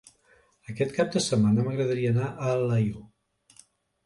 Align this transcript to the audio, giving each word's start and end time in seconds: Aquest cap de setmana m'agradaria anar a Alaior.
Aquest 0.73 0.95
cap 0.95 1.11
de 1.15 1.21
setmana 1.25 1.67
m'agradaria 1.67 2.15
anar 2.15 2.31
a 2.31 2.49
Alaior. 2.55 3.61